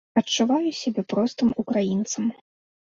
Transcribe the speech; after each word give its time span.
Адчуваю 0.19 0.69
сябе 0.81 1.01
простым 1.15 1.55
украінцам. 1.67 2.37